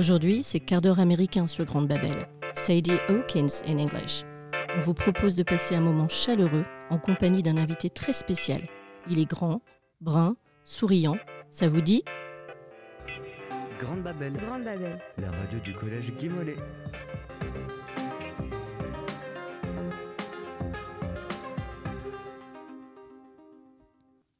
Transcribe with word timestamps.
Aujourd'hui, 0.00 0.42
c'est 0.42 0.60
quart 0.60 0.80
d'heure 0.80 0.98
américain 0.98 1.46
sur 1.46 1.66
Grande 1.66 1.86
Babel. 1.86 2.26
Sadie 2.54 2.96
Hawkins 3.10 3.60
in 3.66 3.76
English. 3.76 4.22
On 4.74 4.80
vous 4.80 4.94
propose 4.94 5.36
de 5.36 5.42
passer 5.42 5.74
un 5.74 5.82
moment 5.82 6.08
chaleureux 6.08 6.64
en 6.88 6.98
compagnie 6.98 7.42
d'un 7.42 7.58
invité 7.58 7.90
très 7.90 8.14
spécial. 8.14 8.62
Il 9.10 9.18
est 9.18 9.26
grand, 9.26 9.60
brun, 10.00 10.36
souriant. 10.64 11.18
Ça 11.50 11.68
vous 11.68 11.82
dit? 11.82 12.02
Grande 13.78 14.00
Babel, 14.00 14.32
Grande 14.32 14.64
Babel. 14.64 14.98
la 15.18 15.30
radio 15.32 15.58
du 15.58 15.74
collège 15.74 16.14
Guy 16.14 16.30
Mollet. 16.30 16.56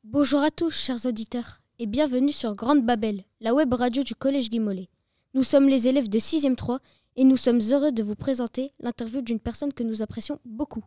Bonjour 0.05 0.41
à 0.41 0.51
tous, 0.51 0.71
chers 0.71 1.05
auditeurs, 1.05 1.61
et 1.79 1.87
bienvenue 1.87 2.33
sur 2.33 2.57
Grande 2.57 2.87
Babel, 2.87 3.25
la 3.43 3.53
web 3.53 3.75
radio 3.75 4.03
du 4.03 4.15
Collège 4.15 4.49
Guy 4.49 4.59
Mollet. 4.59 4.89
Nous 5.33 5.45
sommes 5.45 5.69
les 5.69 5.87
élèves 5.87 6.09
de 6.09 6.19
6e 6.19 6.57
3 6.57 6.81
et 7.17 7.25
nous 7.25 7.37
sommes 7.37 7.61
heureux 7.71 7.93
de 7.93 8.03
vous 8.03 8.17
présenter 8.17 8.73
l'interview 8.81 9.23
d'une 9.23 9.39
personne 9.39 9.73
que 9.73 9.85
nous 9.85 10.03
apprécions 10.03 10.41
beaucoup. 10.45 10.83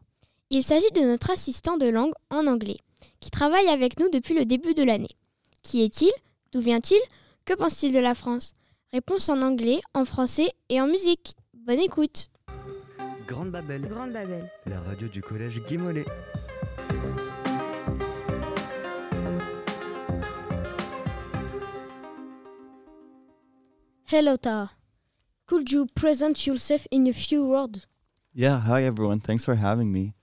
Il 0.50 0.64
s'agit 0.64 0.92
de 0.94 1.02
notre 1.02 1.32
assistant 1.32 1.78
de 1.78 1.88
langue 1.88 2.14
en 2.30 2.48
anglais, 2.48 2.78
qui 3.22 3.32
travaille 3.32 3.68
avec 3.68 4.00
nous 4.00 4.10
depuis 4.10 4.34
le 4.34 4.46
début 4.46 4.74
de 4.74 4.84
l'année. 4.84 5.16
Qui 5.62 5.84
est-il? 5.84 6.12
D'où 6.52 6.60
vient-il? 6.60 7.00
Que 7.46 7.54
pense-t-il 7.54 7.94
de 7.94 8.00
la 8.00 8.16
France? 8.16 8.54
Réponse 8.92 9.30
en 9.30 9.42
anglais, 9.42 9.80
en 9.94 10.06
français 10.06 10.50
et 10.70 10.82
en 10.82 10.88
musique. 10.88 11.36
Bonne 11.54 11.80
écoute 11.80 12.30
Grande 13.26 13.52
Babel, 13.52 13.82
Grande 13.88 14.12
Babel. 14.12 14.50
la 14.66 14.82
radio 14.82 15.08
du 15.08 15.22
collège 15.22 15.62
Guy 15.64 15.78
Mollet. 15.78 16.06
Hello 24.14 24.36
Tara. 24.36 24.70
Could 25.48 25.72
you 25.72 25.88
present 25.88 26.46
yourself 26.46 26.86
in 26.92 27.08
a 27.08 27.14
few 27.14 27.48
words? 27.48 27.88
Yeah, 28.32 28.60
hi 28.60 28.84
everyone. 28.84 29.20
Thanks 29.20 29.44
for 29.44 29.56
having 29.56 29.92
me. 29.92 30.14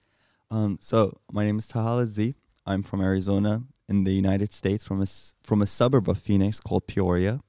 Um, 0.48 0.78
so 0.80 1.18
my 1.32 1.44
name 1.44 1.58
is 1.58 1.66
Tahala 1.66 2.06
Z. 2.06 2.36
I'm 2.64 2.84
from 2.84 3.00
Arizona 3.00 3.64
in 3.88 4.04
the 4.04 4.12
United 4.12 4.52
States, 4.52 4.84
from 4.84 5.00
a 5.00 5.08
s- 5.10 5.34
from 5.42 5.60
a 5.60 5.66
suburb 5.66 6.08
of 6.08 6.18
Phoenix 6.18 6.60
called 6.60 6.86
Peoria. 6.86 7.40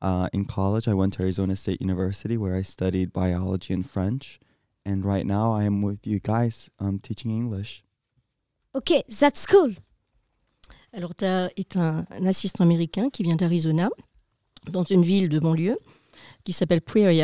Uh, 0.00 0.30
in 0.32 0.46
college, 0.46 0.88
I 0.88 0.94
went 0.94 1.12
to 1.16 1.22
Arizona 1.24 1.54
State 1.54 1.82
University 1.82 2.38
where 2.38 2.56
I 2.56 2.62
studied 2.62 3.12
biology 3.12 3.74
and 3.74 3.84
French, 3.84 4.40
and 4.86 5.04
right 5.04 5.26
now 5.26 5.52
I 5.52 5.64
am 5.64 5.82
with 5.82 6.06
you 6.06 6.20
guys 6.20 6.70
um, 6.78 7.00
teaching 7.00 7.30
English. 7.30 7.84
Ok, 8.72 9.04
that's 9.20 9.44
cool. 9.44 9.74
Alors, 10.94 11.14
Ta 11.14 11.50
est 11.54 11.76
un, 11.76 12.06
un 12.10 12.26
assistant 12.26 12.64
américain 12.64 13.10
qui 13.10 13.24
vient 13.24 13.36
d'Arizona, 13.36 13.90
dans 14.70 14.84
une 14.84 15.02
ville 15.02 15.28
de 15.28 15.38
banlieue 15.38 15.78
qui 16.44 16.52
s'appelle 16.52 16.80
Prairie. 16.80 17.22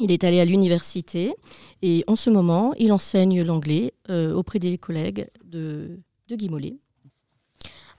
Il 0.00 0.10
est 0.10 0.24
allé 0.24 0.40
à 0.40 0.44
l'université 0.44 1.34
et 1.82 2.04
en 2.06 2.16
ce 2.16 2.28
moment, 2.28 2.74
il 2.78 2.92
enseigne 2.92 3.42
l'anglais 3.42 3.94
euh, 4.10 4.34
auprès 4.34 4.58
des 4.58 4.76
collègues 4.76 5.28
de, 5.44 5.98
de 6.28 6.36
Guy 6.36 6.48
Mollet. 6.48 6.76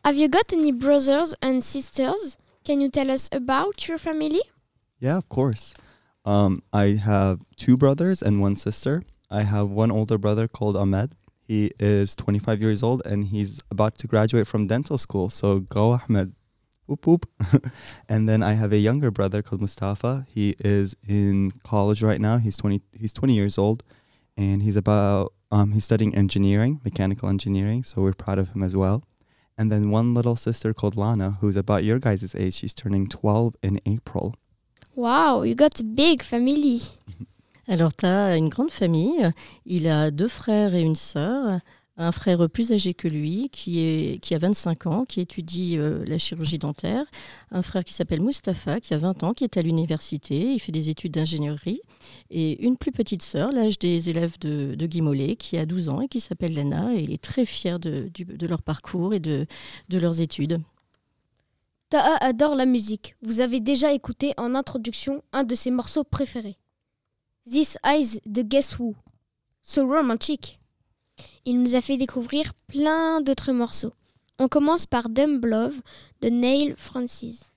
Have 0.04 0.16
you 0.16 0.30
got 0.30 0.54
any 0.54 0.72
brothers 0.72 1.36
and 1.42 1.62
sisters? 1.62 2.38
Can 2.64 2.80
you 2.80 2.90
tell 2.90 3.10
us 3.10 3.30
about 3.32 3.88
your 3.88 3.98
family? 3.98 4.42
Yeah, 5.02 5.18
of 5.18 5.28
course. 5.28 5.74
Um, 6.24 6.62
I 6.72 6.98
have 7.04 7.40
two 7.56 7.78
brothers 7.78 8.22
and 8.22 8.42
one 8.42 8.56
sister. 8.58 9.02
I 9.32 9.44
have 9.44 9.70
one 9.70 9.92
older 9.92 10.18
brother 10.18 10.48
called 10.48 10.78
Ahmed. 10.78 11.14
He 11.48 11.72
is 11.80 12.16
25 12.16 12.62
years 12.62 12.84
old 12.84 13.02
and 13.06 13.28
he's 13.28 13.60
about 13.72 13.98
to 14.00 14.08
graduate 14.08 14.48
from 14.48 14.68
dental 14.68 14.98
school. 14.98 15.30
So 15.30 15.62
go, 15.62 15.94
Ahmed. 15.94 16.34
Whoop 16.88 17.06
whoop. 17.06 17.30
and 18.10 18.28
then 18.28 18.42
I 18.42 18.54
have 18.54 18.72
a 18.72 18.78
younger 18.78 19.12
brother 19.12 19.42
called 19.42 19.61
Mustafa. 19.61 20.26
He 20.30 20.56
is 20.60 20.95
in 21.08 21.52
college 21.64 22.02
right 22.02 22.20
now. 22.20 22.38
He's 22.38 22.58
20. 22.58 22.82
He's 22.98 23.14
20 23.14 23.34
years 23.34 23.58
old, 23.58 23.84
and 24.38 24.64
he's 24.64 24.76
about. 24.76 25.34
Um, 25.50 25.72
he's 25.72 25.86
studying 25.86 26.14
engineering, 26.16 26.82
mechanical 26.84 27.30
engineering. 27.30 27.84
So 27.84 28.02
we're 28.02 28.14
proud 28.14 28.38
of 28.38 28.50
him 28.50 28.64
as 28.64 28.76
well. 28.76 29.04
And 29.58 29.72
then 29.72 29.92
one 29.92 30.14
little 30.14 30.36
sister 30.36 30.73
called 30.73 30.98
Lana, 30.98 31.38
who's 31.39 31.56
about 31.56 31.84
your 31.84 32.00
guys' 32.00 32.36
age. 32.36 32.54
She's 32.54 32.73
turning 32.73 33.08
12 33.08 33.56
in 33.64 33.80
April. 33.86 34.36
Wow, 34.94 35.44
you 35.44 35.56
got 35.56 35.80
a 35.80 35.84
big 35.84 36.22
family. 36.22 36.82
Alors, 37.67 37.94
tu 37.94 38.06
as 38.06 38.38
une 38.38 38.50
grande 38.50 38.72
famille. 38.72 39.32
Il 39.66 39.88
a 39.88 40.10
deux 40.11 40.28
frères 40.30 40.73
et 40.73 40.82
une 40.82 40.95
sœur. 40.95 41.61
Un 42.00 42.12
frère 42.12 42.48
plus 42.48 42.72
âgé 42.72 42.94
que 42.94 43.08
lui, 43.08 43.50
qui, 43.52 43.80
est, 43.80 44.20
qui 44.22 44.36
a 44.36 44.38
25 44.38 44.86
ans, 44.86 45.04
qui 45.04 45.20
étudie 45.20 45.78
euh, 45.80 46.06
la 46.06 46.20
chirurgie 46.20 46.60
dentaire. 46.60 47.06
Un 47.50 47.64
frère 47.64 47.84
qui 47.84 47.94
s'appelle 47.94 48.22
Mustapha, 48.22 48.80
qui 48.80 48.94
a 48.94 48.98
20 49.00 49.24
ans, 49.24 49.34
qui 49.34 49.44
est 49.44 49.58
à 49.58 49.64
l'université. 49.64 50.54
Il 50.54 50.60
fait 50.60 50.72
des 50.72 50.90
études 50.90 51.14
d'ingénierie. 51.14 51.82
Et 52.30 52.64
une 52.64 52.78
plus 52.78 52.92
petite 52.92 53.24
sœur, 53.24 53.52
l'âge 53.52 53.80
des 53.80 54.10
élèves 54.10 54.38
de, 54.40 54.76
de 54.76 54.86
Guy 54.86 55.02
Mollet, 55.02 55.36
qui 55.38 55.58
a 55.58 55.66
12 55.66 55.90
ans 55.90 56.02
et 56.02 56.08
qui 56.08 56.20
s'appelle 56.20 56.54
Lena. 56.54 56.94
Et 56.94 57.02
il 57.02 57.12
est 57.12 57.24
très 57.24 57.46
fier 57.46 57.80
de, 57.80 58.10
du- 58.14 58.26
de 58.26 58.46
leur 58.48 58.62
parcours 58.62 59.16
et 59.16 59.20
de, 59.20 59.48
de 59.90 59.98
leurs 59.98 60.22
études. 60.22 60.62
Taha 61.90 62.18
adore 62.24 62.54
la 62.56 62.66
musique. 62.68 63.16
Vous 63.24 63.40
avez 63.42 63.60
déjà 63.60 63.92
écouté 63.94 64.34
en 64.38 64.54
introduction 64.56 65.24
un 65.32 65.44
de 65.44 65.56
ses 65.56 65.72
morceaux 65.72 66.04
préférés. 66.04 66.58
This 67.50 67.78
Eyes 67.84 68.20
de 68.26 68.42
Guess 68.44 68.78
Who. 68.78 68.94
So 69.64 69.88
romantic. 69.88 70.60
Il 71.45 71.61
nous 71.61 71.76
a 71.76 71.82
fait 71.82 71.98
découvrir 71.98 72.54
plein 72.67 73.22
d'autres 73.22 73.52
morceaux. 73.52 73.94
On 74.39 74.48
commence 74.48 74.86
par 74.86 75.10
Dumb 75.10 75.44
Love 75.44 75.82
de 76.22 76.30
Neil 76.30 76.76
Francis. 76.78 77.52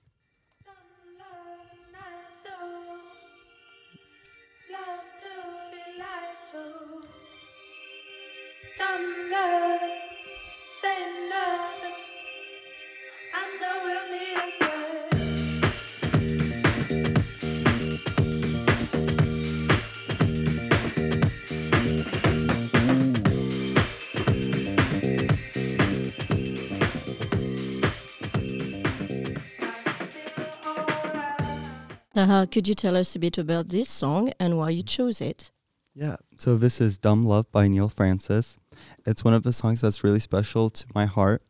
Taha, 32.21 32.45
could 32.45 32.67
you 32.67 32.75
tell 32.75 32.95
us 32.95 33.15
a 33.15 33.19
bit 33.19 33.39
about 33.39 33.69
this 33.69 33.89
song 33.89 34.31
and 34.39 34.55
why 34.55 34.69
you 34.69 34.83
chose 34.83 35.21
it? 35.21 35.49
Yeah. 35.95 36.17
So 36.37 36.55
this 36.55 36.79
is 36.79 36.99
Dumb 36.99 37.23
Love 37.23 37.51
by 37.51 37.67
Neil 37.67 37.89
Francis. 37.89 38.59
It's 39.07 39.23
one 39.23 39.33
of 39.33 39.41
the 39.41 39.51
songs 39.51 39.81
that's 39.81 40.03
really 40.03 40.19
special 40.19 40.69
to 40.69 40.85
my 40.93 41.07
heart 41.07 41.41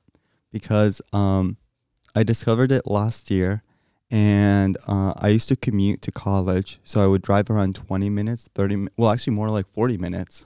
because 0.50 1.02
um, 1.12 1.58
I 2.16 2.24
discovered 2.24 2.72
it 2.72 2.88
last 2.88 3.30
year 3.30 3.64
and 4.10 4.78
uh, 4.88 5.14
I 5.18 5.28
used 5.28 5.50
to 5.50 5.58
commute 5.58 6.02
to 6.04 6.12
college. 6.14 6.80
So 6.86 7.04
I 7.04 7.08
would 7.08 7.22
drive 7.22 7.50
around 7.50 7.76
20 7.76 8.10
minutes, 8.10 8.48
30, 8.56 8.76
mi- 8.78 8.90
well, 8.96 9.12
actually 9.12 9.34
more 9.34 9.50
like 9.50 9.68
40 9.74 9.98
minutes. 9.98 10.46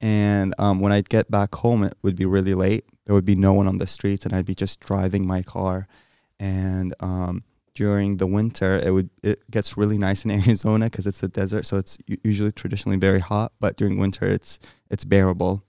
And 0.00 0.54
um, 0.58 0.78
when 0.78 0.92
I'd 0.92 1.08
get 1.08 1.28
back 1.28 1.56
home, 1.56 1.82
it 1.82 1.94
would 2.02 2.14
be 2.14 2.24
really 2.24 2.54
late. 2.54 2.84
There 3.04 3.16
would 3.16 3.24
be 3.24 3.34
no 3.34 3.52
one 3.52 3.66
on 3.66 3.78
the 3.78 3.88
streets 3.88 4.24
and 4.24 4.32
I'd 4.32 4.46
be 4.46 4.54
just 4.54 4.78
driving 4.78 5.26
my 5.26 5.42
car. 5.42 5.88
And 6.38 6.94
um, 7.00 7.42
during 7.74 8.16
the 8.16 8.26
winter 8.26 8.78
it 8.84 8.90
would 8.90 9.10
it 9.22 9.38
gets 9.50 9.76
really 9.76 9.98
nice 9.98 10.24
in 10.24 10.30
Arizona 10.42 10.86
because 10.86 11.06
it's 11.06 11.22
a 11.22 11.28
desert 11.28 11.64
so 11.66 11.76
it's 11.76 11.98
usually 12.24 12.52
traditionally 12.52 12.96
very 12.98 13.20
hot 13.20 13.52
but 13.60 13.76
during 13.76 13.98
winter 13.98 14.26
it's 14.26 14.58
it's 14.90 15.04
bearable 15.04 15.62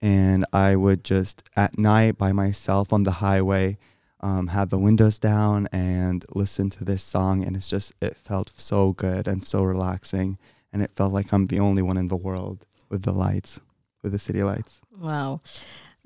and 0.00 0.44
I 0.52 0.76
would 0.76 1.02
just 1.04 1.42
at 1.56 1.78
night 1.78 2.16
by 2.18 2.32
myself 2.32 2.92
on 2.92 3.02
the 3.02 3.12
highway 3.12 3.78
um, 4.20 4.48
have 4.48 4.70
the 4.70 4.78
windows 4.78 5.18
down 5.18 5.68
and 5.72 6.24
listen 6.34 6.70
to 6.70 6.84
this 6.84 7.02
song 7.02 7.44
and 7.44 7.56
it's 7.56 7.68
just 7.68 7.92
it 8.00 8.16
felt 8.16 8.52
so 8.56 8.92
good 8.92 9.26
and 9.28 9.46
so 9.46 9.62
relaxing 9.62 10.38
and 10.72 10.82
it 10.82 10.90
felt 10.96 11.12
like 11.12 11.32
I'm 11.32 11.46
the 11.46 11.60
only 11.60 11.82
one 11.82 11.96
in 11.96 12.08
the 12.08 12.16
world 12.16 12.66
with 12.88 13.02
the 13.02 13.12
lights 13.12 13.60
with 14.02 14.12
the 14.12 14.18
city 14.18 14.42
lights 14.42 14.80
Wow. 14.98 15.40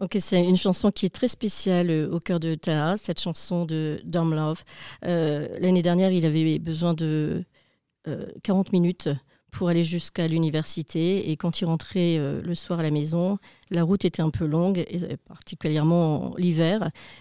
Ok, 0.02 0.16
c'est 0.18 0.44
une 0.44 0.56
chanson 0.56 0.90
qui 0.90 1.06
est 1.06 1.14
très 1.14 1.28
spéciale 1.28 1.88
euh, 1.90 2.10
au 2.10 2.18
cœur 2.18 2.40
de 2.40 2.56
Taha, 2.56 2.96
cette 2.96 3.20
chanson 3.20 3.64
de 3.64 4.00
Dumb 4.04 4.32
Love. 4.32 4.64
Euh, 5.04 5.48
L'année 5.60 5.82
dernière, 5.82 6.10
il 6.10 6.26
avait 6.26 6.58
besoin 6.58 6.92
de 6.92 7.44
euh, 8.08 8.26
40 8.42 8.72
minutes 8.72 9.08
pour 9.52 9.68
aller 9.68 9.84
jusqu'à 9.84 10.26
l'université 10.26 11.30
et 11.30 11.36
quand 11.36 11.60
il 11.60 11.66
rentrait 11.66 12.16
euh, 12.18 12.40
le 12.40 12.54
soir 12.54 12.80
à 12.80 12.82
la 12.82 12.90
maison, 12.90 13.38
la 13.70 13.84
route 13.84 14.04
était 14.04 14.22
un 14.22 14.30
peu 14.30 14.46
longue, 14.46 14.78
et, 14.78 15.02
euh, 15.04 15.16
particulièrement 15.28 16.34
l'hiver. 16.38 16.80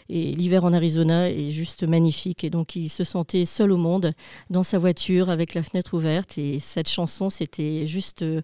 Et 0.09 0.31
l'hiver 0.31 0.63
en 0.63 0.73
Arizona 0.73 1.29
est 1.29 1.49
juste 1.49 1.83
magnifique 1.83 2.43
et 2.43 2.49
donc 2.49 2.75
il 2.75 2.89
se 2.89 3.03
sentait 3.03 3.45
seul 3.45 3.71
au 3.71 3.77
monde 3.77 4.13
dans 4.49 4.63
sa 4.63 4.79
voiture 4.79 5.29
avec 5.29 5.53
la 5.53 5.61
fenêtre 5.61 5.93
ouverte 5.93 6.37
et 6.37 6.57
cette 6.59 6.89
chanson, 6.89 7.29
c'était 7.29 7.85
juste 7.85 8.23
euh, 8.23 8.41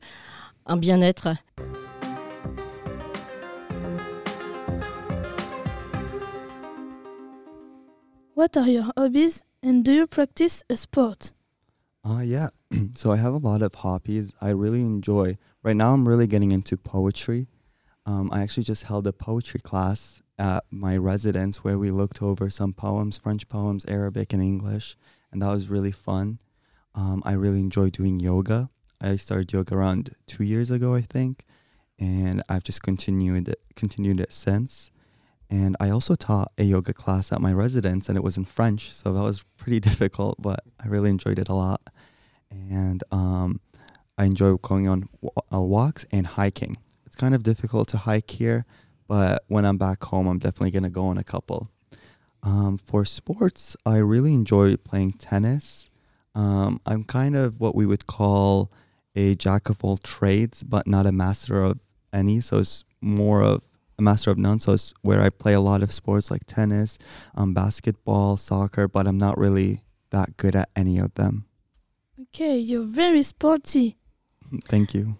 un 0.65 0.77
bien-être. 0.77 1.29
What 8.37 8.55
are 8.55 8.69
your 8.69 8.91
hobbies 8.95 9.43
and 9.63 9.83
do 9.83 9.91
you 9.91 10.05
practice 10.05 10.63
a 10.69 10.77
sport? 10.77 11.31
Uh, 12.05 12.21
yeah. 12.23 12.49
so 12.93 13.11
I 13.11 13.15
have 13.15 13.33
a 13.33 13.37
lot 13.37 13.63
of 13.63 13.73
hobbies. 13.73 14.35
I 14.39 14.49
really 14.49 14.81
enjoy. 14.81 15.39
Right 15.63 15.75
now, 15.75 15.95
I'm 15.95 16.07
really 16.07 16.27
getting 16.27 16.51
into 16.51 16.77
poetry. 16.77 17.47
Um, 18.05 18.29
I 18.31 18.43
actually 18.43 18.65
just 18.65 18.83
held 18.83 19.07
a 19.07 19.11
poetry 19.11 19.59
class 19.59 20.21
at 20.37 20.65
my 20.69 20.95
residence 20.95 21.63
where 21.63 21.79
we 21.79 21.89
looked 21.89 22.21
over 22.21 22.47
some 22.51 22.73
poems, 22.73 23.17
French 23.17 23.49
poems, 23.49 23.85
Arabic, 23.87 24.33
and 24.33 24.43
English, 24.43 24.97
and 25.31 25.41
that 25.41 25.49
was 25.49 25.67
really 25.67 25.91
fun. 25.91 26.37
Um, 26.93 27.23
I 27.25 27.33
really 27.33 27.61
enjoy 27.61 27.89
doing 27.89 28.19
yoga. 28.19 28.69
I 29.01 29.15
started 29.15 29.51
yoga 29.51 29.73
around 29.73 30.15
two 30.27 30.43
years 30.43 30.69
ago, 30.69 30.93
I 30.93 31.01
think, 31.01 31.43
and 31.97 32.43
I've 32.47 32.63
just 32.63 32.83
continued 32.83 33.47
it, 33.47 33.61
continued 33.75 34.19
it 34.19 34.31
since. 34.31 34.91
And 35.49 35.77
I 35.79 35.89
also 35.89 36.15
taught 36.15 36.51
a 36.57 36.63
yoga 36.63 36.93
class 36.93 37.31
at 37.31 37.41
my 37.41 37.53
residence, 37.53 38.09
and 38.09 38.17
it 38.17 38.23
was 38.23 38.37
in 38.37 38.45
French, 38.45 38.93
so 38.93 39.13
that 39.13 39.21
was 39.21 39.43
pretty 39.57 39.79
difficult, 39.79 40.41
but 40.41 40.63
I 40.79 40.87
really 40.87 41.09
enjoyed 41.09 41.39
it 41.39 41.49
a 41.49 41.53
lot. 41.53 41.81
And 42.51 43.03
um, 43.11 43.61
I 44.17 44.25
enjoy 44.25 44.55
going 44.57 44.87
on 44.87 45.09
wa- 45.21 45.31
uh, 45.53 45.61
walks 45.61 46.05
and 46.11 46.27
hiking. 46.27 46.75
It's 47.05 47.15
kind 47.15 47.33
of 47.33 47.43
difficult 47.43 47.87
to 47.89 47.97
hike 47.97 48.31
here, 48.31 48.65
but 49.07 49.43
when 49.47 49.65
I'm 49.65 49.77
back 49.77 50.03
home, 50.03 50.27
I'm 50.27 50.39
definitely 50.39 50.71
gonna 50.71 50.89
go 50.89 51.05
on 51.05 51.17
a 51.17 51.23
couple. 51.23 51.69
Um, 52.43 52.77
for 52.77 53.03
sports, 53.05 53.75
I 53.85 53.97
really 53.97 54.33
enjoy 54.33 54.75
playing 54.77 55.13
tennis. 55.13 55.89
Um, 56.35 56.79
I'm 56.85 57.03
kind 57.03 57.35
of 57.35 57.59
what 57.59 57.75
we 57.75 57.85
would 57.85 58.05
call 58.05 58.71
a 59.15 59.35
jack 59.35 59.69
of 59.69 59.83
all 59.83 59.97
trades, 59.97 60.63
but 60.63 60.87
not 60.87 61.05
a 61.05 61.11
master 61.11 61.63
of 61.63 61.79
any. 62.13 62.39
So 62.41 62.59
it's 62.59 62.83
more 63.01 63.41
of 63.41 63.66
a 63.97 64.01
master 64.01 64.31
of 64.31 64.37
none. 64.37 64.59
So 64.59 64.73
it's 64.73 64.93
where 65.01 65.21
I 65.21 65.29
play 65.29 65.53
a 65.53 65.61
lot 65.61 65.83
of 65.83 65.91
sports 65.91 66.29
like 66.29 66.45
tennis, 66.45 66.97
um, 67.35 67.53
basketball, 67.53 68.37
soccer, 68.37 68.87
but 68.87 69.07
I'm 69.07 69.17
not 69.17 69.37
really 69.37 69.81
that 70.11 70.37
good 70.37 70.55
at 70.55 70.69
any 70.75 70.97
of 70.97 71.13
them. 71.15 71.45
Okay, 72.19 72.57
you're 72.57 72.85
very 72.85 73.23
sporty. 73.23 73.97
Thank 74.65 74.93
you. 74.93 75.17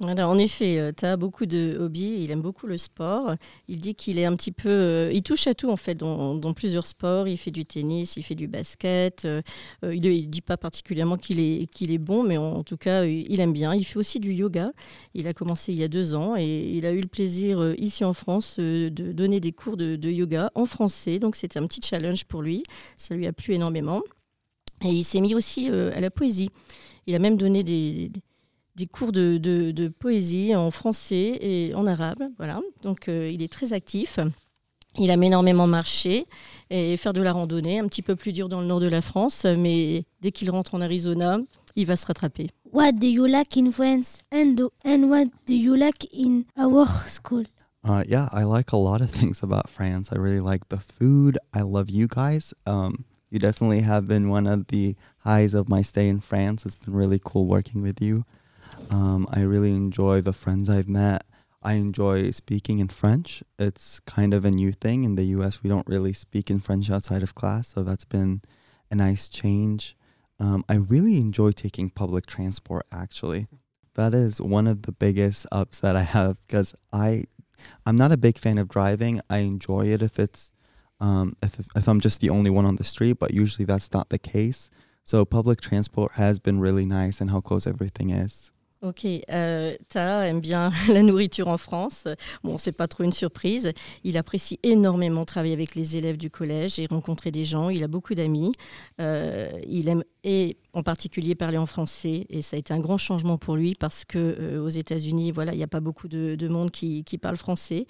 Voilà, 0.00 0.28
en 0.28 0.36
effet, 0.38 0.92
tu 0.96 1.04
as 1.04 1.16
beaucoup 1.16 1.46
de 1.46 1.76
hobbies, 1.78 2.16
il 2.22 2.32
aime 2.32 2.42
beaucoup 2.42 2.66
le 2.66 2.76
sport. 2.76 3.36
Il 3.68 3.78
dit 3.78 3.94
qu'il 3.94 4.18
est 4.18 4.24
un 4.24 4.34
petit 4.34 4.50
peu. 4.50 4.68
euh, 4.68 5.10
il 5.12 5.22
touche 5.22 5.46
à 5.46 5.54
tout 5.54 5.70
en 5.70 5.76
fait 5.76 5.94
dans, 5.94 6.52
plusieurs 6.52 6.86
sports. 6.86 7.28
Il 7.28 7.38
fait 7.38 7.52
du 7.52 7.64
tennis, 7.64 8.16
il 8.16 8.24
fait 8.24 8.34
du 8.34 8.48
basket. 8.48 9.24
euh, 9.24 9.40
euh, 9.84 9.94
il 9.94 10.02
ne 10.02 10.26
dit 10.26 10.40
pas 10.40 10.56
particulièrement 10.56 11.16
qu'il 11.16 11.38
est, 11.38 11.70
qu'il 11.72 11.92
est 11.92 11.98
bon, 11.98 12.24
mais 12.24 12.36
en, 12.36 12.64
tout 12.64 12.76
cas, 12.76 13.02
euh, 13.04 13.08
il 13.28 13.38
aime 13.40 13.52
bien. 13.52 13.72
Il 13.72 13.84
fait 13.84 13.98
aussi 13.98 14.18
du 14.18 14.32
yoga. 14.32 14.72
Il 15.14 15.28
a 15.28 15.34
commencé 15.34 15.72
il 15.72 15.78
y 15.78 15.84
a 15.84 15.88
deux 15.88 16.14
ans 16.14 16.34
et 16.36 16.44
il 16.44 16.86
a 16.86 16.90
eu 16.90 17.00
le 17.00 17.08
plaisir 17.08 17.60
euh, 17.60 17.74
ici 17.78 18.04
en 18.04 18.12
France 18.12 18.56
euh, 18.58 18.90
de 18.90 19.12
donner 19.12 19.40
des 19.40 19.52
cours 19.52 19.76
de, 19.76 20.10
yoga 20.10 20.50
en 20.54 20.66
français. 20.66 21.18
Donc 21.20 21.36
c'était 21.36 21.58
un 21.58 21.66
petit 21.66 21.80
challenge 21.82 22.24
pour 22.24 22.42
lui. 22.42 22.64
Ça 22.96 23.14
lui 23.14 23.26
a 23.26 23.32
plu 23.32 23.54
énormément. 23.54 24.02
Et 24.82 24.88
il 24.88 25.04
s'est 25.04 25.20
mis 25.20 25.34
aussi 25.34 25.70
euh, 25.70 25.92
à 25.94 26.00
la 26.00 26.10
poésie. 26.10 26.50
Il 27.06 27.14
a 27.14 27.18
même 27.18 27.36
donné 27.36 27.62
des 27.62 28.10
cours 28.86 29.12
de, 29.12 29.38
de- 29.38 29.70
de 29.70 29.88
poésie 29.88 30.54
en 30.54 30.70
français 30.70 31.38
et 31.40 31.74
en 31.74 31.86
arabe. 31.86 32.22
Voilà. 32.38 32.60
Donc 32.82 33.08
euh, 33.08 33.30
il 33.32 33.42
est 33.42 33.52
très 33.52 33.72
actif. 33.72 34.18
Il 34.96 35.10
aime 35.10 35.22
énormément 35.24 35.66
marcher 35.66 36.26
et 36.70 36.96
faire 36.96 37.12
de 37.12 37.20
la 37.22 37.32
randonnée, 37.32 37.78
un 37.80 37.88
petit 37.88 38.02
peu 38.02 38.14
plus 38.14 38.32
dur 38.32 38.48
dans 38.48 38.60
le 38.60 38.66
nord 38.66 38.78
de 38.80 38.86
la 38.88 39.00
France, 39.00 39.44
mais 39.44 40.04
dès 40.20 40.30
qu'il 40.30 40.50
rentre 40.52 40.74
en 40.76 40.80
Arizona, 40.80 41.38
il 41.74 41.86
va 41.86 41.96
se 41.96 42.06
rattraper. 42.06 42.48
What 42.72 42.92
do 42.92 43.06
you 43.08 43.26
like 43.26 43.56
in 43.56 43.72
France? 43.72 44.20
And, 44.32 44.54
do, 44.56 44.70
and 44.84 45.08
what 45.10 45.26
do 45.46 45.54
you 45.54 45.74
like 45.76 46.06
in 46.12 46.44
our 46.56 46.86
school? 47.06 47.44
Uh, 47.84 48.02
yeah, 48.08 48.28
I 48.32 48.44
like 48.44 48.72
a 48.72 48.76
lot 48.76 49.00
of 49.02 49.10
things 49.20 49.42
about 49.42 49.68
France. 49.68 50.10
I 50.12 50.16
really 50.16 50.40
like 50.40 50.68
the 50.68 50.78
food. 50.78 51.38
I 51.52 51.62
love 51.62 51.90
you 51.90 52.06
guys. 52.06 52.54
Um, 52.64 53.04
you 53.30 53.40
definitely 53.40 53.80
have 53.82 54.06
been 54.06 54.28
one 54.30 54.46
of 54.46 54.68
the 54.68 54.94
highs 55.24 55.54
of 55.54 55.68
my 55.68 55.82
stay 55.82 56.08
in 56.08 56.20
France. 56.20 56.64
It's 56.64 56.76
been 56.76 56.94
really 56.94 57.20
cool 57.22 57.46
working 57.46 57.82
with 57.82 58.00
you. 58.00 58.24
Um, 58.90 59.26
I 59.30 59.40
really 59.40 59.72
enjoy 59.72 60.20
the 60.20 60.32
friends 60.32 60.68
I've 60.68 60.88
met. 60.88 61.24
I 61.62 61.74
enjoy 61.74 62.30
speaking 62.30 62.78
in 62.78 62.88
French. 62.88 63.42
It's 63.58 64.00
kind 64.00 64.34
of 64.34 64.44
a 64.44 64.50
new 64.50 64.72
thing 64.72 65.04
in 65.04 65.14
the 65.14 65.24
US. 65.36 65.62
We 65.62 65.70
don't 65.70 65.86
really 65.86 66.12
speak 66.12 66.50
in 66.50 66.60
French 66.60 66.90
outside 66.90 67.22
of 67.22 67.34
class, 67.34 67.68
so 67.68 67.82
that's 67.82 68.04
been 68.04 68.42
a 68.90 68.94
nice 68.94 69.28
change. 69.28 69.96
Um, 70.38 70.64
I 70.68 70.74
really 70.74 71.18
enjoy 71.18 71.52
taking 71.52 71.90
public 71.90 72.26
transport. 72.26 72.86
Actually, 72.92 73.46
that 73.94 74.12
is 74.12 74.40
one 74.40 74.66
of 74.66 74.82
the 74.82 74.92
biggest 74.92 75.46
ups 75.50 75.80
that 75.80 75.96
I 75.96 76.02
have 76.02 76.36
because 76.46 76.74
I 76.92 77.24
I'm 77.86 77.96
not 77.96 78.12
a 78.12 78.16
big 78.16 78.38
fan 78.38 78.58
of 78.58 78.68
driving. 78.68 79.20
I 79.30 79.38
enjoy 79.38 79.86
it 79.86 80.02
if 80.02 80.18
it's 80.18 80.50
um, 81.00 81.36
if 81.42 81.58
if 81.74 81.88
I'm 81.88 82.00
just 82.00 82.20
the 82.20 82.30
only 82.30 82.50
one 82.50 82.66
on 82.66 82.76
the 82.76 82.84
street, 82.84 83.18
but 83.18 83.32
usually 83.32 83.64
that's 83.64 83.92
not 83.92 84.10
the 84.10 84.18
case. 84.18 84.70
So 85.04 85.24
public 85.24 85.60
transport 85.60 86.12
has 86.12 86.38
been 86.38 86.60
really 86.60 86.86
nice 86.86 87.20
and 87.20 87.30
how 87.30 87.40
close 87.40 87.66
everything 87.66 88.10
is. 88.10 88.50
Ok, 88.84 89.06
euh, 89.06 89.74
Ta 89.88 90.28
aime 90.28 90.40
bien 90.40 90.70
la 90.92 91.02
nourriture 91.02 91.48
en 91.48 91.56
France. 91.56 92.06
Bon, 92.42 92.58
c'est 92.58 92.72
pas 92.72 92.86
trop 92.86 93.02
une 93.02 93.14
surprise. 93.14 93.72
Il 94.02 94.18
apprécie 94.18 94.60
énormément 94.62 95.24
travailler 95.24 95.54
avec 95.54 95.74
les 95.74 95.96
élèves 95.96 96.18
du 96.18 96.28
collège 96.28 96.78
et 96.78 96.84
rencontrer 96.84 97.30
des 97.30 97.46
gens. 97.46 97.70
Il 97.70 97.82
a 97.82 97.88
beaucoup 97.88 98.14
d'amis. 98.14 98.52
Euh, 99.00 99.50
il 99.66 99.88
aime 99.88 100.04
et 100.22 100.58
en 100.74 100.82
particulier 100.82 101.34
parler 101.34 101.56
en 101.56 101.64
français 101.64 102.26
et 102.28 102.42
ça 102.42 102.56
a 102.56 102.58
été 102.58 102.74
un 102.74 102.78
grand 102.78 102.98
changement 102.98 103.38
pour 103.38 103.56
lui 103.56 103.74
parce 103.74 104.04
que 104.04 104.18
euh, 104.18 104.62
aux 104.62 104.68
États-Unis, 104.68 105.32
voilà, 105.32 105.54
il 105.54 105.56
n'y 105.56 105.62
a 105.64 105.68
pas 105.68 105.80
beaucoup 105.80 106.08
de, 106.08 106.34
de 106.34 106.48
monde 106.48 106.70
qui, 106.70 107.04
qui 107.04 107.16
parle 107.16 107.38
français. 107.38 107.86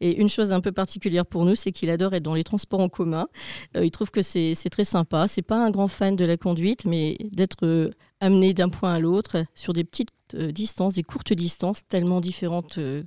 Et 0.00 0.18
une 0.18 0.30
chose 0.30 0.52
un 0.52 0.60
peu 0.62 0.72
particulière 0.72 1.26
pour 1.26 1.44
nous, 1.44 1.56
c'est 1.56 1.72
qu'il 1.72 1.90
adore 1.90 2.14
être 2.14 2.22
dans 2.22 2.34
les 2.34 2.44
transports 2.44 2.80
en 2.80 2.88
commun. 2.88 3.28
Euh, 3.76 3.84
il 3.84 3.90
trouve 3.90 4.10
que 4.10 4.22
c'est 4.22 4.54
très 4.70 4.84
sympa. 4.84 5.28
C'est 5.28 5.42
pas 5.42 5.62
un 5.62 5.70
grand 5.70 5.88
fan 5.88 6.16
de 6.16 6.24
la 6.24 6.38
conduite, 6.38 6.86
mais 6.86 7.18
d'être 7.32 7.90
amené 8.20 8.54
d'un 8.54 8.70
point 8.70 8.94
à 8.94 8.98
l'autre 8.98 9.44
sur 9.54 9.74
des 9.74 9.84
petites 9.84 10.10
distances, 10.34 10.94
des 10.94 11.02
courtes 11.02 11.32
distances 11.32 11.86
tellement 11.86 12.20
différentes 12.20 12.78
euh, 12.78 13.02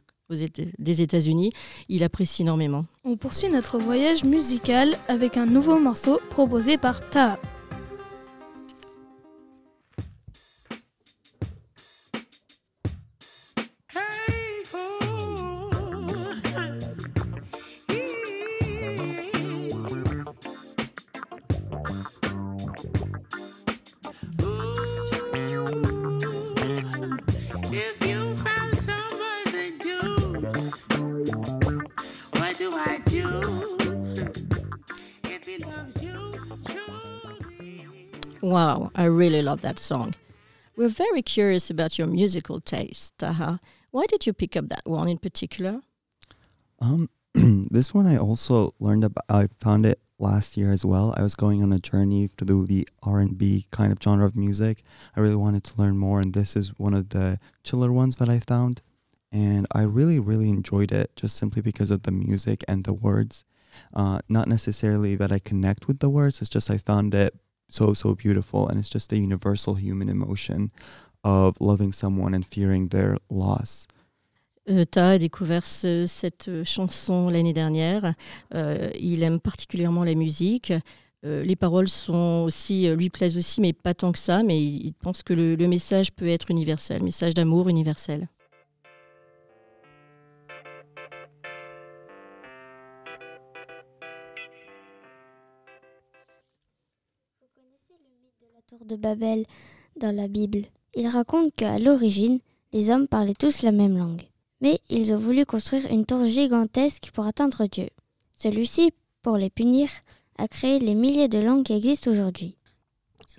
des 0.80 1.02
États-Unis, 1.02 1.52
il 1.90 2.04
apprécie 2.04 2.44
énormément. 2.44 2.86
On 3.04 3.18
poursuit 3.18 3.50
notre 3.50 3.78
voyage 3.78 4.24
musical 4.24 4.96
avec 5.08 5.36
un 5.36 5.46
nouveau 5.46 5.80
morceau 5.80 6.22
proposé 6.30 6.78
par 6.78 7.10
Ta. 7.10 7.38
Wow, 38.42 38.92
I 38.96 39.04
really 39.04 39.44
love 39.44 39.62
that 39.62 39.78
song. 39.78 40.16
We're 40.76 40.90
very 40.90 41.22
curious 41.22 41.70
about 41.70 42.00
your 42.00 42.08
musical 42.08 42.60
taste, 42.60 43.18
Taha. 43.20 43.60
Why 43.92 44.06
did 44.08 44.26
you 44.26 44.34
pick 44.34 44.58
up 44.58 44.70
that 44.70 44.82
one 44.84 45.08
in 45.08 45.20
particular? 45.20 45.82
Um, 46.80 47.10
this 47.34 47.94
one 47.94 48.08
I 48.08 48.18
also 48.18 48.72
learned 48.80 49.04
about. 49.04 49.26
I 49.30 49.48
found 49.60 49.86
it 49.86 50.00
last 50.18 50.58
year 50.58 50.72
as 50.72 50.84
well. 50.84 51.14
I 51.16 51.22
was 51.22 51.36
going 51.36 51.62
on 51.62 51.72
a 51.72 51.78
journey 51.78 52.30
through 52.36 52.66
the 52.66 52.88
R 53.04 53.20
and 53.20 53.38
B 53.38 53.68
kind 53.70 53.92
of 53.92 54.00
genre 54.02 54.26
of 54.26 54.36
music. 54.36 54.82
I 55.16 55.20
really 55.20 55.36
wanted 55.36 55.64
to 55.66 55.78
learn 55.78 55.98
more, 55.98 56.20
and 56.20 56.34
this 56.34 56.56
is 56.56 56.80
one 56.80 56.96
of 56.96 57.10
the 57.10 57.38
chiller 57.64 57.92
ones 57.92 58.16
that 58.16 58.30
I 58.30 58.40
found. 58.40 58.82
And 59.32 59.68
I 59.72 59.84
really, 59.84 60.20
really 60.20 60.50
enjoyed 60.50 60.92
it 60.92 61.16
just 61.16 61.38
simply 61.38 61.62
because 61.62 61.92
of 61.92 62.04
the 62.04 62.12
music 62.12 62.64
and 62.68 62.86
the 62.86 62.94
words. 62.94 63.46
Uh, 63.94 64.20
not 64.28 64.48
necessarily 64.48 65.16
that 65.16 65.32
I 65.32 65.38
connect 65.38 65.88
with 65.88 66.00
the 66.00 66.10
words. 66.10 66.42
It's 66.42 66.50
just 66.50 66.72
I 66.72 66.78
found 66.78 67.14
it 67.14 67.36
so, 67.72 67.96
so 67.96 68.14
beautiful, 68.14 68.68
and 68.70 68.78
it's 68.78 68.92
just 68.92 69.12
a 69.12 69.16
universal 69.18 69.74
human 69.76 70.10
emotion 70.10 70.70
of 71.24 71.56
loving 71.60 71.92
someone 71.94 72.36
and 72.36 72.44
fearing 72.44 72.88
their 72.90 73.18
loss. 73.32 73.88
Euh, 74.70 74.86
a 74.96 75.18
découvert 75.18 75.66
ce- 75.66 76.06
cette 76.06 76.48
euh, 76.48 76.64
chanson 76.64 77.30
l'année 77.30 77.54
dernière. 77.54 78.14
Euh, 78.54 78.92
il 79.00 79.24
aime 79.24 79.40
particulièrement 79.40 80.04
la 80.04 80.14
musique. 80.14 80.72
Euh, 81.26 81.44
les 81.44 81.56
paroles 81.56 81.88
sont 81.88 82.44
aussi, 82.46 82.88
euh, 82.88 82.96
lui 82.96 83.10
plaisent 83.10 83.38
aussi, 83.38 83.60
mais 83.62 83.74
pas 83.74 83.94
tant 83.96 84.12
que 84.12 84.20
ça. 84.20 84.44
Mais 84.44 84.60
il 84.62 84.94
pense 84.94 85.24
que 85.24 85.34
le, 85.34 85.56
le 85.56 85.68
message 85.68 86.12
peut 86.12 86.28
être 86.28 86.52
universel, 86.52 87.02
message 87.04 87.34
d'amour 87.34 87.70
universel. 87.70 88.28
Tour 98.72 98.86
de 98.86 98.96
Babel 98.96 99.46
dans 100.00 100.16
la 100.16 100.30
Bible. 100.30 100.64
Il 100.94 101.06
raconte 101.08 101.54
qu'à 101.58 101.78
l'origine, 101.78 102.40
les 102.72 102.90
hommes 102.90 103.10
parlaient 103.10 103.34
tous 103.34 103.64
la 103.64 103.74
même 103.74 103.98
langue. 103.98 104.30
Mais 104.62 104.80
ils 104.90 105.14
ont 105.14 105.18
voulu 105.18 105.46
construire 105.46 105.92
une 105.92 106.06
tour 106.06 106.26
gigantesque 106.26 107.12
pour 107.14 107.26
atteindre 107.26 107.66
Dieu. 107.66 107.90
Celui-ci, 108.38 108.94
pour 109.24 109.36
les 109.36 109.50
punir, 109.50 109.90
a 110.38 110.48
créé 110.48 110.80
les 110.80 110.96
milliers 110.96 111.28
de 111.28 111.40
langues 111.40 111.66
qui 111.66 111.74
existent 111.74 112.12
aujourd'hui. 112.12 112.56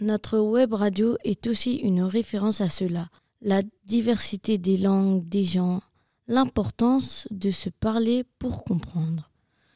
Notre 0.03 0.39
web 0.39 0.75
radio 0.75 1.17
est 1.25 1.47
aussi 1.47 1.77
une 1.77 2.03
référence 2.03 2.61
à 2.61 2.69
cela. 2.69 3.09
La 3.41 3.63
diversité 3.87 4.59
des 4.59 4.77
langues, 4.77 5.27
des 5.27 5.45
gens, 5.45 5.81
l'importance 6.27 7.27
de 7.31 7.51
se 7.51 7.71
parler 7.71 8.25
pour 8.39 8.65
comprendre. 8.65 9.31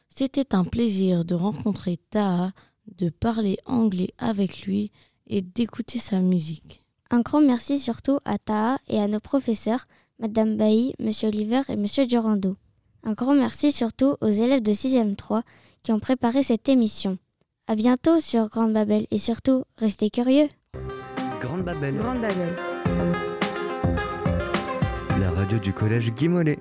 C'était 0.09 0.53
un 0.53 0.65
plaisir 0.65 1.25
de 1.25 1.33
rencontrer 1.33 1.97
Taha, 2.11 2.51
de 2.99 3.09
parler 3.09 3.57
anglais 3.65 4.13
avec 4.19 4.61
lui 4.67 4.91
et 5.27 5.41
d'écouter 5.41 5.99
sa 5.99 6.19
musique. 6.19 6.83
Un 7.09 7.21
grand 7.21 7.41
merci 7.41 7.79
surtout 7.79 8.19
à 8.25 8.37
Taha 8.37 8.77
et 8.87 8.99
à 8.99 9.07
nos 9.07 9.19
professeurs, 9.19 9.85
Madame 10.19 10.57
Bailly, 10.57 10.93
Monsieur 10.99 11.29
Oliver 11.29 11.61
et 11.69 11.75
Monsieur 11.75 12.05
Durando. 12.05 12.57
Un 13.03 13.13
grand 13.13 13.35
merci 13.35 13.71
surtout 13.71 14.15
aux 14.21 14.29
élèves 14.29 14.61
de 14.63 14.73
6e 14.73 15.15
3 15.15 15.43
qui 15.83 15.91
ont 15.91 15.99
préparé 15.99 16.43
cette 16.43 16.67
émission. 16.67 17.17
À 17.67 17.75
bientôt 17.75 18.19
sur 18.19 18.49
Grande 18.49 18.73
Babel 18.73 19.07
et 19.11 19.17
surtout, 19.17 19.63
restez 19.77 20.09
curieux. 20.09 20.47
Grande 21.41 21.63
Babel, 21.63 21.95
Grande 21.95 22.21
Babel. 22.21 22.55
la 25.19 25.31
radio 25.31 25.59
du 25.59 25.73
collège 25.73 26.11
Guy 26.13 26.27
Mollet. 26.27 26.59